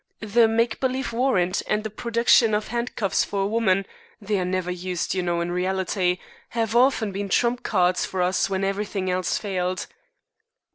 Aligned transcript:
The 0.23 0.47
make 0.47 0.79
believe 0.79 1.13
warrant 1.13 1.61
and 1.67 1.83
the 1.83 1.91
production 1.91 2.55
of 2.55 2.69
handcuffs 2.69 3.23
for 3.23 3.43
a 3.43 3.45
woman 3.45 3.85
they 4.19 4.39
are 4.39 4.45
never 4.45 4.71
used, 4.71 5.13
you 5.13 5.21
know, 5.21 5.41
in 5.41 5.51
reality 5.51 6.17
have 6.49 6.75
often 6.75 7.11
been 7.11 7.29
trump 7.29 7.61
cards 7.61 8.03
for 8.03 8.23
us 8.23 8.49
when 8.49 8.63
everything 8.63 9.11
else 9.11 9.37
failed." 9.37 9.85